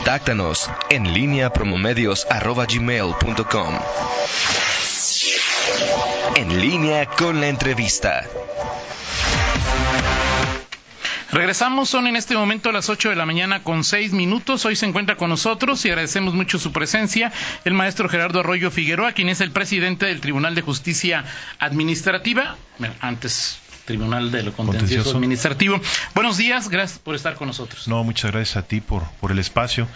[0.00, 3.78] Contáctanos en línea promomedios.com.
[6.36, 8.24] En línea con la entrevista.
[11.30, 14.64] Regresamos, son en este momento las 8 de la mañana con 6 minutos.
[14.64, 17.30] Hoy se encuentra con nosotros y agradecemos mucho su presencia
[17.66, 21.26] el maestro Gerardo Arroyo Figueroa, quien es el presidente del Tribunal de Justicia
[21.58, 22.56] Administrativa.
[23.02, 23.60] antes
[23.90, 25.80] Tribunal de lo Contencioso, Administrativo.
[26.14, 27.88] Buenos días, gracias por estar con nosotros.
[27.88, 29.88] No, muchas gracias a ti por, por el espacio.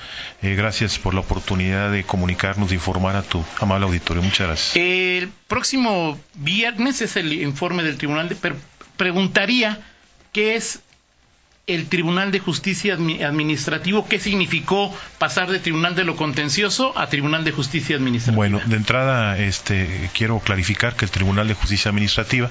[0.43, 4.20] Eh, gracias por la oportunidad de comunicarnos, de informar a tu amable auditorio.
[4.20, 4.76] Muchas gracias.
[4.76, 8.57] El próximo viernes es el informe del Tribunal, de, pero
[8.96, 9.79] preguntaría
[10.32, 10.81] qué es
[11.67, 17.43] el Tribunal de Justicia Administrativo, ¿qué significó pasar de Tribunal de lo Contencioso a Tribunal
[17.43, 18.37] de Justicia Administrativa?
[18.37, 22.50] Bueno, de entrada este, quiero clarificar que el Tribunal de Justicia Administrativa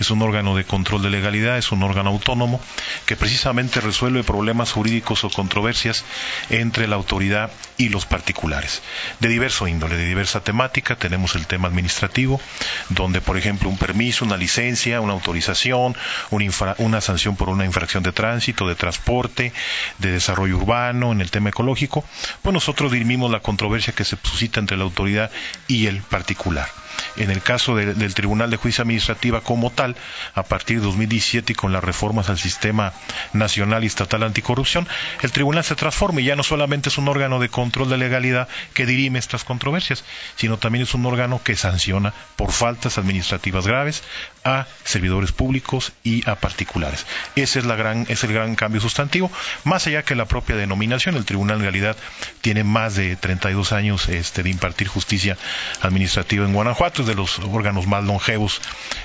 [0.00, 2.60] es un órgano de control de legalidad, es un órgano autónomo
[3.06, 6.04] que precisamente resuelve problemas jurídicos o controversias
[6.50, 8.82] entre la autoridad y los particulares,
[9.20, 10.96] de diverso índole, de diversa temática.
[10.96, 12.40] Tenemos el tema administrativo,
[12.88, 15.96] donde, por ejemplo, un permiso, una licencia, una autorización,
[16.30, 19.52] una sanción por una infracción de tránsito, de transporte,
[19.98, 22.04] de desarrollo urbano, en el tema ecológico,
[22.42, 25.30] pues nosotros dirimimos la controversia que se suscita entre la autoridad
[25.66, 26.68] y el particular
[27.16, 29.96] en el caso del Tribunal de Justicia Administrativa como tal,
[30.34, 32.92] a partir de 2017 y con las reformas al sistema
[33.32, 34.86] nacional y estatal anticorrupción,
[35.22, 38.48] el tribunal se transforma y ya no solamente es un órgano de control de legalidad
[38.74, 40.04] que dirime estas controversias,
[40.36, 44.02] sino también es un órgano que sanciona por faltas administrativas graves
[44.44, 47.06] a servidores públicos y a particulares.
[47.36, 49.30] Ese es, la gran, es el gran cambio sustantivo,
[49.64, 51.96] más allá que la propia denominación, el tribunal en realidad
[52.40, 55.36] tiene más de 32 años este, de impartir justicia
[55.82, 58.60] administrativa en Guanajuato, de los órganos más longevos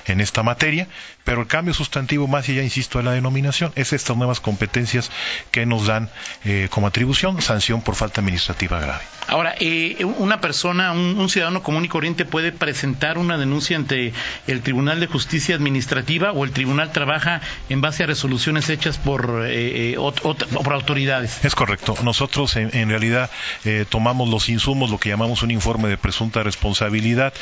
[0.06, 0.88] en esta materia,
[1.24, 5.10] pero el cambio sustantivo más allá, insisto, de la denominación es estas nuevas competencias
[5.50, 6.10] que nos dan
[6.44, 9.02] eh, como atribución sanción por falta administrativa grave.
[9.26, 14.12] Ahora, eh, una persona, un, ciudadano común y corriente puede presentar una denuncia ante
[14.46, 17.40] el Tribunal de Justicia Administrativa o el Tribunal trabaja
[17.70, 19.96] en base a resoluciones hechas por, eh,
[20.62, 21.44] por autoridades.
[21.44, 21.94] Es correcto.
[22.02, 23.30] Nosotros en, realidad
[23.88, 27.32] tomamos los insumos, lo que llamamos un informe de presunta responsabilidad,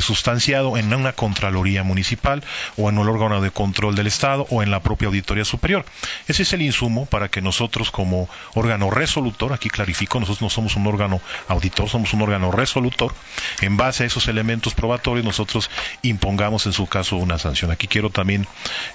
[0.00, 2.42] sustanciado en una Contraloría Municipal
[2.76, 5.84] o en un órgano de control del Estado o en la propia Auditoría Superior.
[6.28, 10.76] Ese es el insumo para que nosotros como órgano resolutor, aquí clarifico, nosotros no somos
[10.76, 13.14] un órgano auditor, somos un órgano resolutor,
[13.60, 15.70] en base a esos elementos probatorios nosotros
[16.02, 17.70] impongamos en su caso una sanción.
[17.70, 18.46] Aquí quiero también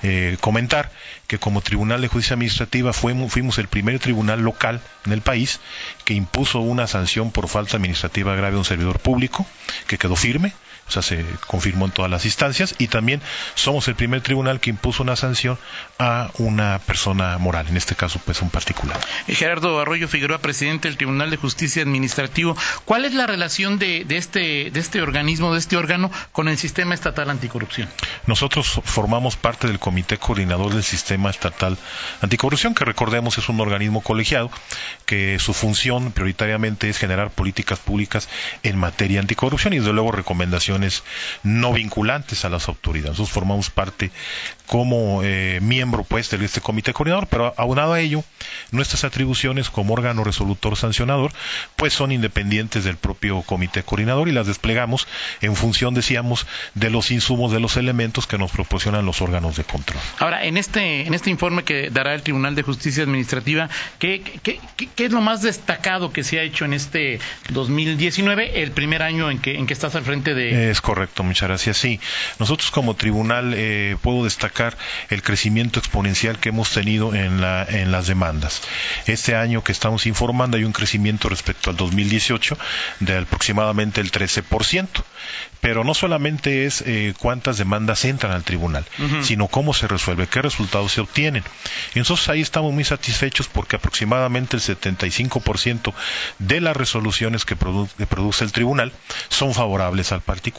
[0.03, 0.91] eh, comentar
[1.28, 5.59] que como Tribunal de Justicia Administrativa fuimos, fuimos el primer tribunal local en el país
[6.06, 9.48] que impuso una sanción por falta administrativa grave a un servidor público,
[9.88, 10.53] que quedó firme,
[10.88, 13.22] o sea, se confirmó en todas las instancias y también
[13.56, 15.58] somos el primer tribunal que impuso una sanción
[16.00, 18.98] a una persona moral, en este caso pues un particular.
[19.28, 22.56] Eh, Gerardo Arroyo Figueroa, presidente del Tribunal de Justicia Administrativo,
[22.86, 26.94] ¿cuál es la relación de, este, de este organismo, de este órgano con el sistema
[26.94, 27.90] estatal anticorrupción?
[28.25, 31.78] Nosotros formamos parte del Comité Coordinador del Sistema Estatal
[32.22, 34.50] Anticorrupción, que recordemos es un organismo colegiado
[35.06, 38.30] que su función prioritariamente es generar políticas públicas
[38.64, 40.76] en materia anticorrupción y desde luego recomendaciones
[41.43, 43.11] no vinculantes a las autoridades.
[43.11, 44.11] Nosotros formamos parte
[44.67, 48.23] como eh, miembro pues de este comité coordinador, pero aunado a ello,
[48.71, 51.31] nuestras atribuciones como órgano resolutor sancionador
[51.75, 55.07] pues son independientes del propio comité coordinador y las desplegamos
[55.41, 56.45] en función, decíamos,
[56.75, 59.99] de los insumos, de los elementos que nos proporcionan los órganos de control.
[60.19, 64.59] Ahora, en este, en este informe que dará el Tribunal de Justicia Administrativa, ¿qué, qué,
[64.95, 69.31] qué, es lo más destacado que se ha hecho en este 2019, el primer año
[69.31, 71.78] en que, en que estás al frente de, es correcto, muchas gracias.
[71.78, 72.00] Sí,
[72.39, 74.78] nosotros como tribunal eh, puedo destacar
[75.09, 78.61] el crecimiento exponencial que hemos tenido en, la, en las demandas.
[79.06, 82.57] Este año que estamos informando hay un crecimiento respecto al 2018
[83.00, 85.03] de aproximadamente el 13%
[85.61, 88.85] pero no solamente es eh, cuántas demandas entran al tribunal,
[89.22, 91.44] sino cómo se resuelve, qué resultados se obtienen.
[91.95, 95.94] Y entonces ahí estamos muy satisfechos porque aproximadamente el 75%
[96.39, 98.92] de las resoluciones que, produce el tribunal
[99.30, 100.56] son favorables al particular.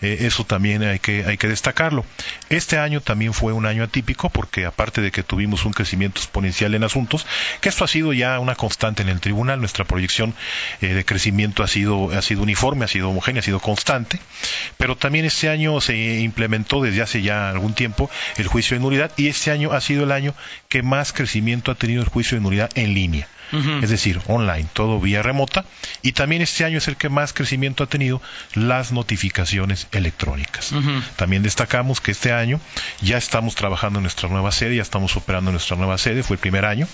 [0.00, 2.04] Eh, eso también hay que, hay que destacarlo.
[2.48, 6.74] Este año también fue un año atípico porque aparte de que tuvimos un crecimiento exponencial
[6.74, 7.26] en asuntos,
[7.60, 10.34] que esto ha sido ya una constante en el tribunal, nuestra proyección
[10.80, 14.20] eh, de crecimiento ha sido, ha sido uniforme, ha sido homogénea, ha sido constante
[14.76, 19.12] pero también este año se implementó desde hace ya algún tiempo el juicio de nulidad
[19.16, 20.34] y este año ha sido el año
[20.68, 25.00] que más crecimiento ha tenido el juicio de nulidad en línea es decir, online, todo
[25.00, 25.64] vía remota.
[26.02, 28.22] Y también este año es el que más crecimiento ha tenido
[28.54, 30.72] las notificaciones electrónicas.
[31.16, 32.60] También destacamos que este año
[33.00, 36.34] ya estamos trabajando en nuestra nueva sede, ya estamos operando en nuestra nueva sede, fue
[36.34, 36.86] el primer año,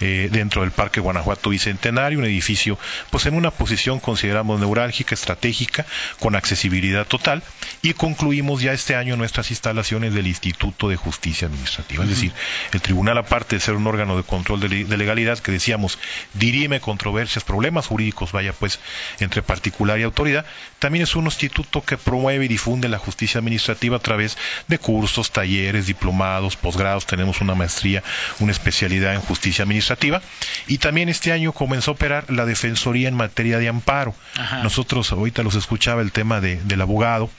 [0.00, 2.78] eh, dentro del Parque Guanajuato Bicentenario, un edificio
[3.10, 5.86] pues en una posición consideramos neurálgica, estratégica,
[6.18, 7.42] con accesibilidad total,
[7.82, 12.04] y concluimos ya este año nuestras instalaciones del Instituto de Justicia Administrativa.
[12.04, 12.32] Es decir,
[12.72, 15.93] el tribunal, aparte de ser un órgano de control de, legalidad, que decíamos,
[16.34, 18.80] dirime controversias, problemas jurídicos, vaya pues,
[19.20, 20.44] entre particular y autoridad,
[20.78, 24.36] también es un instituto que promueve y difunde la justicia administrativa a través
[24.68, 28.02] de cursos, talleres, diplomados, posgrados, tenemos una maestría,
[28.40, 30.22] una especialidad en justicia administrativa,
[30.66, 34.14] y también este año comenzó a operar la Defensoría en materia de amparo.
[34.62, 37.30] Nosotros, ahorita los escuchaba el tema del abogado,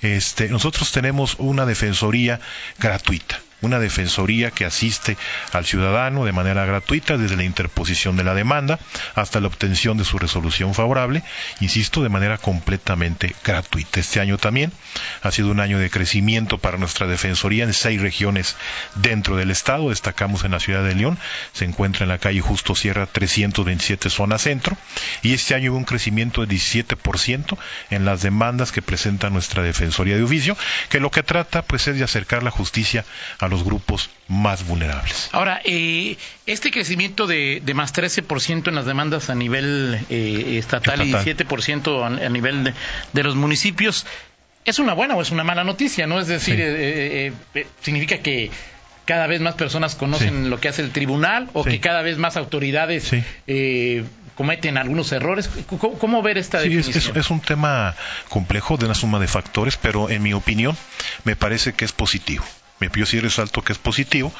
[0.00, 2.40] este, nosotros tenemos una defensoría
[2.78, 5.16] gratuita una defensoría que asiste
[5.52, 8.78] al ciudadano de manera gratuita desde la interposición de la demanda
[9.14, 11.22] hasta la obtención de su resolución favorable,
[11.60, 14.00] insisto, de manera completamente gratuita.
[14.00, 14.72] Este año también
[15.22, 18.56] ha sido un año de crecimiento para nuestra defensoría en seis regiones
[18.94, 21.18] dentro del estado, destacamos en la ciudad de León,
[21.52, 24.76] se encuentra en la calle Justo Sierra 327 zona centro
[25.22, 27.56] y este año hubo un crecimiento de 17%
[27.90, 30.56] en las demandas que presenta nuestra defensoría de oficio,
[30.88, 33.04] que lo que trata pues es de acercar la justicia
[33.38, 35.28] a los grupos más vulnerables.
[35.32, 36.16] Ahora, eh,
[36.46, 42.26] este crecimiento de, más 13% en las demandas a nivel eh, estatal, y 17% a,
[42.26, 42.74] a nivel
[43.12, 44.06] de, los municipios,
[44.64, 46.06] ¿es una buena o es una mala noticia?
[46.06, 46.18] ¿No?
[46.18, 47.32] Es decir, eh,
[47.82, 48.50] significa que
[49.04, 52.36] cada vez más personas conocen lo que hace el tribunal o que cada vez más
[52.38, 53.12] autoridades
[54.34, 55.48] cometen algunos errores.
[55.66, 56.96] ¿Cómo, ver esta definición?
[56.96, 57.94] Es, es, un tema
[58.28, 60.76] complejo de una suma de factores, pero en mi opinión
[61.24, 62.44] me parece que es positivo.
[62.80, 64.32] Yo sí resalto que es positivo.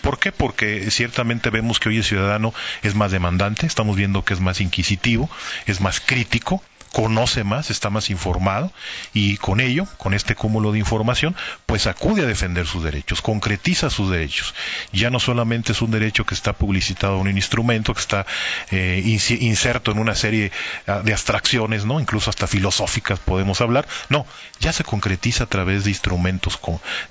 [0.00, 0.32] ¿Por qué?
[0.32, 2.52] Porque ciertamente vemos que hoy el ciudadano
[2.82, 5.30] es más demandante, estamos viendo que es más inquisitivo,
[5.66, 6.62] es más crítico,
[6.92, 8.70] conoce más, está más informado
[9.12, 11.34] y con ello, con este cúmulo de información,
[11.66, 14.54] pues acude a defender sus derechos, concretiza sus derechos.
[14.92, 18.26] Ya no solamente es un derecho que está publicitado en un instrumento, que está
[18.70, 19.02] eh,
[19.40, 20.52] inserto en una serie
[20.86, 21.98] ah, de abstracciones, ¿no?
[21.98, 23.88] Incluso hasta filosóficas podemos hablar.
[24.10, 24.26] No,
[24.60, 26.60] ya se concretiza a través de instrumentos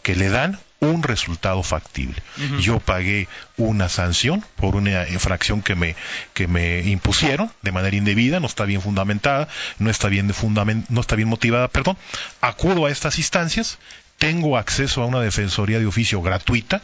[0.03, 2.21] que le dan un resultado factible.
[2.59, 5.95] Yo pagué una sanción por una infracción que me,
[6.33, 9.47] que me impusieron de manera indebida, no está bien fundamentada,
[9.77, 11.97] no está bien, fundament, no está bien motivada, perdón.
[12.41, 13.77] Acudo a estas instancias,
[14.17, 16.81] tengo acceso a una defensoría de oficio gratuita,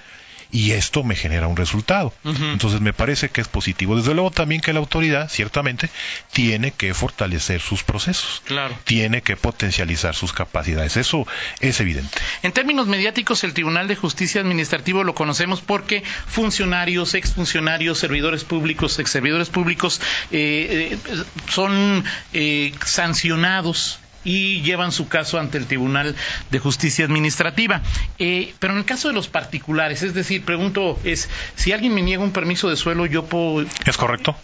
[0.52, 2.14] y esto me genera un resultado.
[2.24, 3.96] Entonces me parece que es positivo.
[3.96, 5.90] Desde luego también que la autoridad, ciertamente,
[6.32, 8.42] tiene que fortalecer sus procesos.
[8.46, 8.78] Claro.
[8.84, 10.98] Tiene que potencializar sus capacidades.
[10.98, 11.28] Eso
[11.60, 12.18] es evidente.
[12.44, 18.98] En términos mediáticos, el Tribunal de Justicia Administrativo lo conocemos porque funcionarios, exfuncionarios, servidores públicos,
[19.00, 20.02] ex servidores públicos
[20.32, 22.04] eh, eh, son
[22.34, 26.14] eh, sancionados y llevan su caso ante el Tribunal
[26.52, 27.82] de Justicia Administrativa.
[28.20, 32.02] Eh, pero en el caso de los particulares, es decir, pregunto, es si alguien me
[32.02, 33.66] niega un permiso de suelo, yo puedo...
[33.86, 34.36] Es correcto.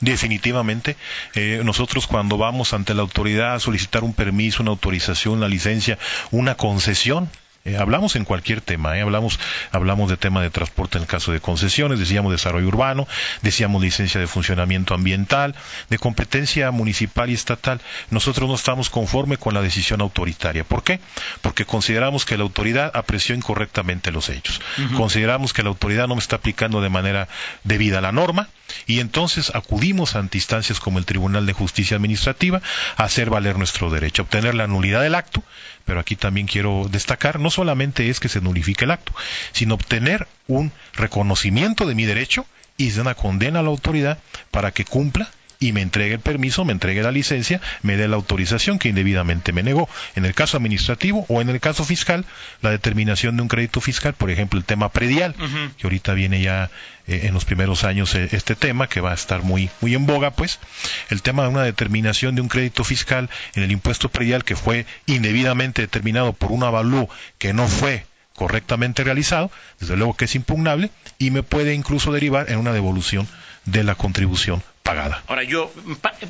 [0.00, 0.96] Definitivamente,
[1.34, 5.98] eh, nosotros cuando vamos ante la autoridad a solicitar un permiso, una autorización, una licencia,
[6.30, 7.28] una concesión,
[7.66, 9.40] eh, hablamos en cualquier tema, eh, hablamos,
[9.72, 13.08] hablamos de tema de transporte en el caso de concesiones, decíamos desarrollo urbano,
[13.40, 15.54] decíamos licencia de funcionamiento ambiental,
[15.88, 17.80] de competencia municipal y estatal.
[18.10, 20.62] Nosotros no estamos conforme con la decisión autoritaria.
[20.62, 21.00] ¿Por qué?
[21.40, 24.60] Porque consideramos que la autoridad apreció incorrectamente los hechos.
[24.94, 27.28] Consideramos que la autoridad no me está aplicando de manera
[27.62, 28.48] debida la norma
[28.86, 32.60] y entonces acudimos ante instancias como el Tribunal de Justicia Administrativa
[32.96, 35.42] a hacer valer nuestro derecho, a obtener la nulidad del acto
[35.84, 39.12] pero aquí también quiero destacar, no solamente es que se nulifique el acto,
[39.52, 42.46] sino obtener un reconocimiento de mi derecho
[42.76, 44.18] y de una condena a la autoridad
[44.50, 45.30] para que cumpla
[45.64, 49.50] y me entregue el permiso, me entregue la licencia, me dé la autorización que indebidamente
[49.54, 49.88] me negó.
[50.14, 52.26] En el caso administrativo o en el caso fiscal,
[52.60, 55.34] la determinación de un crédito fiscal, por ejemplo, el tema predial,
[55.78, 56.70] que ahorita viene ya
[57.06, 60.04] eh, en los primeros años eh, este tema, que va a estar muy, muy en
[60.04, 60.60] boga, pues,
[61.08, 64.84] el tema de una determinación de un crédito fiscal en el impuesto predial que fue
[65.06, 68.04] indebidamente determinado por un avalúo que no fue
[68.34, 73.26] correctamente realizado, desde luego que es impugnable y me puede incluso derivar en una devolución
[73.64, 75.24] de la contribución pagada.
[75.28, 75.72] Ahora yo,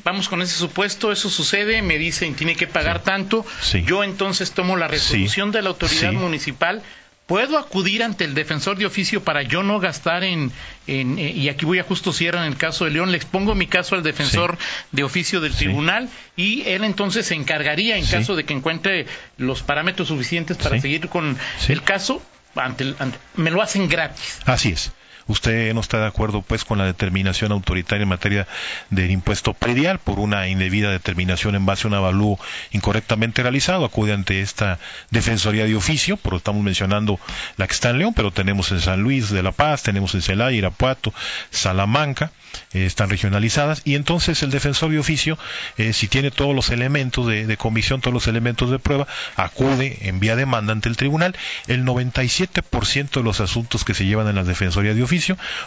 [0.05, 3.45] vamos con ese supuesto, eso sucede, me dicen tiene que pagar tanto,
[3.85, 6.81] yo entonces tomo la resolución de la autoridad municipal,
[7.27, 10.53] puedo acudir ante el defensor de oficio para yo no gastar en,
[10.87, 13.57] en eh, y aquí voy a justo cierrar en el caso de León, le expongo
[13.57, 14.57] mi caso al defensor
[14.93, 19.07] de oficio del tribunal y él entonces se encargaría en caso de que encuentre
[19.37, 22.23] los parámetros suficientes para seguir con el caso,
[22.55, 22.95] ante,
[23.35, 24.39] me lo hacen gratis.
[24.45, 24.93] Así es.
[25.27, 28.47] Usted no está de acuerdo pues con la determinación autoritaria en materia
[28.91, 32.39] del impuesto predial por una indebida determinación en base a un avalúo
[32.73, 34.79] incorrectamente realizado, acude ante esta
[35.11, 37.19] Defensoría de Oficio, pero estamos mencionando
[37.57, 40.23] la que está en León, pero tenemos en San Luis de la Paz, tenemos en
[40.23, 41.15] Celaya, Irapuato,
[41.51, 42.33] Salamanca,
[42.73, 45.39] eh, están regionalizadas, y entonces el defensor de oficio,
[45.77, 50.37] eh, si tiene todos los elementos de, comisión, todos los elementos de prueba, acude, envía
[50.37, 51.37] demanda ante el tribunal.
[51.67, 55.14] El 97% de los asuntos que se llevan en la defensoría de oficio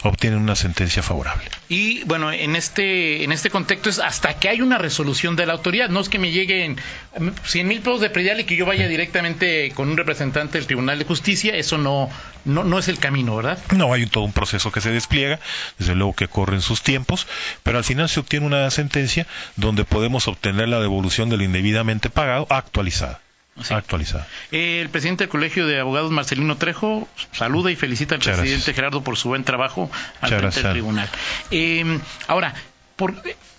[0.03, 1.49] obtienen una sentencia favorable.
[1.69, 5.53] Y bueno, en este, en este contexto es hasta que hay una resolución de la
[5.53, 6.77] autoridad, no es que me lleguen
[7.43, 10.99] 100 mil pesos de predial y que yo vaya directamente con un representante del Tribunal
[10.99, 12.09] de Justicia, eso no,
[12.45, 13.59] no, no es el camino, ¿verdad?
[13.75, 15.39] No, hay todo un proceso que se despliega,
[15.77, 17.27] desde luego que corren sus tiempos,
[17.63, 22.09] pero al final se obtiene una sentencia donde podemos obtener la devolución de lo indebidamente
[22.09, 23.21] pagado actualizada.
[23.63, 23.73] Sí.
[23.73, 24.27] actualizada.
[24.51, 28.65] Eh, el presidente del Colegio de Abogados, Marcelino Trejo, saluda y felicita al Muchas presidente
[28.65, 28.75] gracias.
[28.75, 29.89] Gerardo por su buen trabajo
[30.21, 31.09] al frente del tribunal.
[31.51, 32.53] Eh, ahora,
[32.95, 33.15] por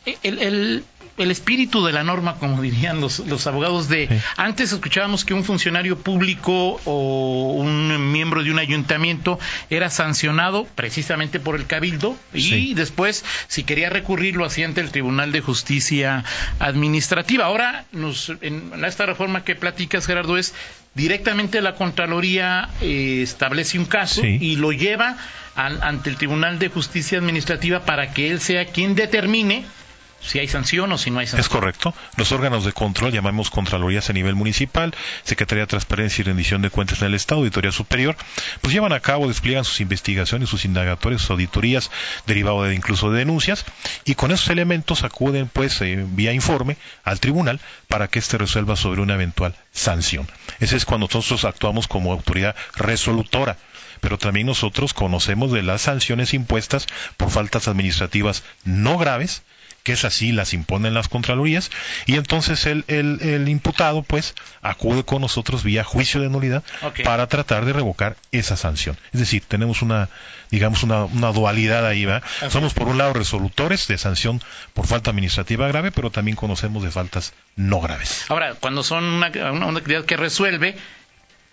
[0.07, 0.85] eh, el, el,
[1.19, 4.09] el, espíritu de la norma, como dirían los, los abogados de...
[4.09, 4.15] Sí.
[4.37, 9.39] Antes escuchábamos que un funcionario público o un miembro de un ayuntamiento
[9.71, 12.75] era sancionado precisamente por el cabildo y Sí.
[12.75, 16.25] después, si quería recurrir, lo hacía ante el Tribunal de Justicia
[16.59, 17.47] Administrativa.
[17.47, 20.55] Ahora, nos, en esta reforma que platicas, Gerardo, es
[20.95, 24.39] directamente la Contraloría eh, establece un caso Sí.
[24.41, 25.17] y lo lleva
[25.55, 29.65] al- ante el Tribunal de Justicia Administrativa para que él sea quien determine
[30.21, 31.41] si hay sanción o si no hay sanción.
[31.41, 31.95] Es correcto.
[32.17, 34.95] Los órganos de control, llamamos Contralorías a nivel municipal,
[35.25, 38.17] Secretaría de Transparencia y Rendición de Cuentas en el Estado, Auditoría Superior,
[38.61, 41.91] pues llevan a cabo, despliegan sus investigaciones, sus indagatorias, sus auditorías,
[42.27, 43.65] derivado de incluso de denuncias,
[44.05, 48.77] y con esos elementos acuden, pues, eh, vía informe al tribunal para que éste resuelva
[48.77, 50.29] sobre una eventual sanción.
[50.61, 53.57] Ese es cuando nosotros actuamos como autoridad resolutora
[54.01, 59.43] pero también nosotros conocemos de las sanciones impuestas por faltas administrativas no graves,
[59.83, 61.71] que es así, las imponen las Contralorías,
[62.07, 66.63] y entonces el, el, el imputado, pues, acude con nosotros vía juicio de nulidad
[67.05, 68.97] para tratar de revocar esa sanción.
[69.13, 70.09] Es decir, tenemos una,
[70.51, 72.23] digamos, una, una dualidad ahí, ¿va?
[72.51, 74.43] Somos por un lado resolutores de sanción
[74.75, 78.27] por falta administrativa grave, pero también conocemos de faltas no graves.
[78.29, 80.77] Ahora, cuando son una, una, una actividad que resuelve,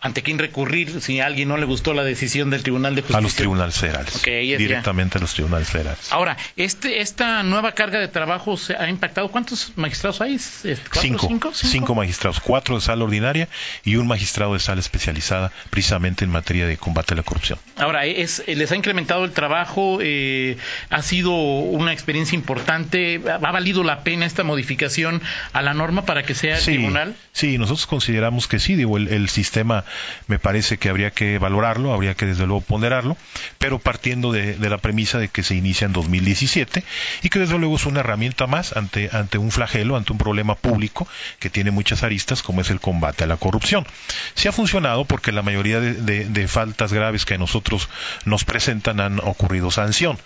[0.05, 3.17] ¿ante quién recurrir si a alguien no le gustó la decisión del Tribunal de Justicia?
[3.17, 4.15] A los tribunales federales.
[4.15, 4.67] Ok, ahí es ya.
[4.67, 6.12] directamente a los tribunales federales.
[6.12, 9.29] Ahora, este, esta nueva carga de trabajo se ha impactado.
[9.29, 10.38] ¿Cuántos magistrados hay?
[10.38, 11.51] ¿Cuatro, Cinco, cinco?
[11.53, 13.50] cinco magistrados, cuatro de sala ordinaria
[13.83, 17.57] y un magistrado de sala especializada precisamente en materia de combate a la corrupción.
[17.75, 20.57] Ahora, es, les ha incrementado el trabajo, eh,
[20.91, 25.21] ha sido una experiencia importante, ha valido la pena esta modificación
[25.51, 27.15] a la norma para que sea tribunal.
[27.31, 29.83] Sí, nosotros consideramos que sí, digo, el, el, sistema
[30.27, 33.17] me parece que habría que valorarlo, habría que desde luego ponderarlo,
[33.57, 36.83] pero partiendo de, la premisa de que se inicia en 2017
[37.21, 40.55] y que desde luego es una herramienta más ante, ante un flagelo, ante un problema
[40.55, 41.07] público
[41.39, 43.85] que tiene muchas aristas como es el combate a la corrupción.
[44.33, 47.89] Sí ha funcionado porque la mayoría de, de, de faltas graves que a nosotros
[48.25, 50.17] nos presentan han ocurrido sanción.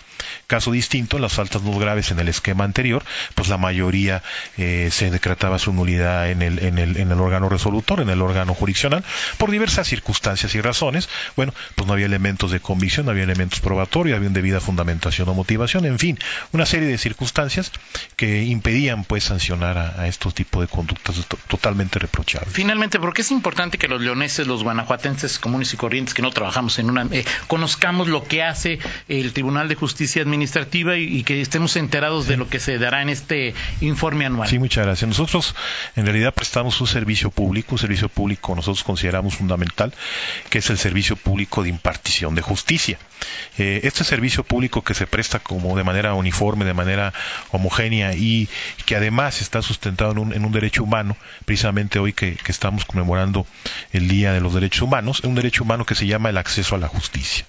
[0.47, 3.03] Caso distinto, las faltas no graves en el esquema anterior,
[3.35, 4.23] pues la mayoría
[4.57, 8.21] eh, se decretaba su nulidad en el, en, el, en el órgano resolutor, en el
[8.21, 9.03] órgano jurisdiccional,
[9.38, 11.09] por diversas circunstancias y razones.
[11.35, 15.27] Bueno, pues no había elementos de convicción, no había elementos probatorios, había una debida fundamentación
[15.27, 16.17] o motivación, en fin,
[16.53, 17.71] una serie de circunstancias
[18.15, 21.15] que impedían pues sancionar a, a estos tipos de conductas
[21.47, 22.53] totalmente reprochables.
[22.53, 26.31] Finalmente, ¿por qué es importante que los leoneses, los guanajuatenses comunes y corrientes que no
[26.31, 31.23] trabajamos en una, eh, conozcamos lo que hace el Tribunal de Justicia Administrativa y, y
[31.23, 32.31] que estemos enterados sí.
[32.31, 34.47] de lo que se dará en este informe anual?
[34.47, 35.09] Sí, muchas gracias.
[35.09, 35.53] Nosotros
[35.97, 39.93] en realidad prestamos un servicio público, un servicio público nosotros consideramos fundamental,
[40.50, 43.00] que es el servicio público de impartición de justicia.
[43.58, 47.13] Eh, este servicio público que se presta como de manera uniforme, de manera
[47.51, 48.48] homogénea y
[48.86, 53.46] que además está sustentado en un, en un derecho humano, precisamente hoy que, estamos conmemorando
[53.93, 56.79] el Día de los Derechos Humanos, un derecho humano que se llama el acceso a
[56.79, 57.46] la justicia.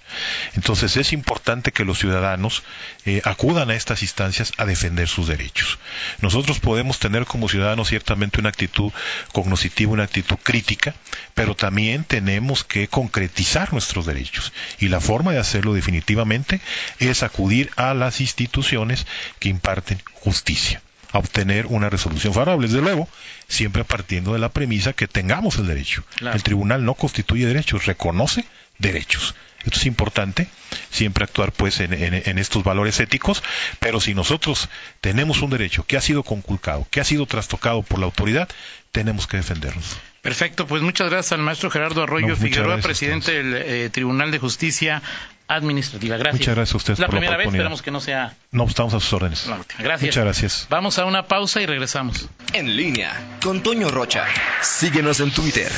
[0.55, 2.63] Entonces es importante que los ciudadanos
[3.07, 5.79] eh, acudan a estas instancias a defender sus derechos.
[6.21, 8.93] Nosotros podemos tener como ciudadanos ciertamente una actitud
[9.33, 10.95] cognoscitiva, una actitud crítica,
[11.35, 14.53] pero también tenemos que concretizar nuestros derechos.
[14.79, 16.61] Y la forma de hacerlo definitivamente
[16.99, 19.07] es acudir a las instituciones
[19.39, 20.83] que imparten justicia
[21.13, 22.69] a obtener una resolución favorable.
[22.69, 23.09] Desde luego,
[23.49, 26.05] siempre partiendo de la premisa que tengamos el derecho.
[26.17, 26.37] Claro.
[26.37, 28.45] El tribunal no constituye derechos, reconoce
[28.79, 29.35] derechos.
[29.65, 30.49] Esto es importante,
[30.91, 33.43] siempre actuar pues en, en, en, estos valores éticos,
[33.79, 34.71] pero si nosotros
[35.03, 38.49] tenemos un derecho que ha sido conculcado, que ha sido trastocado por la autoridad,
[38.91, 39.99] tenemos que defendernos.
[40.23, 44.39] Perfecto, pues muchas gracias al maestro Gerardo Arroyo no, Figueroa, presidente del eh, Tribunal de
[44.39, 45.03] Justicia
[45.49, 46.17] administrativa.
[46.17, 46.41] Gracias.
[46.41, 48.95] Muchas gracias a ustedes La por la primera vez, esperamos que no sea No, estamos
[48.95, 49.51] a sus órdenes.
[49.79, 50.03] Gracias.
[50.03, 50.67] Muchas gracias.
[50.71, 52.29] Vamos a una pausa y regresamos.
[52.53, 53.13] En línea
[53.43, 54.27] con Toño Rocha.
[54.61, 55.71] Síguenos en Twitter,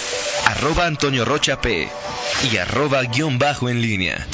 [0.47, 1.89] arroba Antonio Rocha P
[2.53, 4.27] y arroba guion bajo en línea.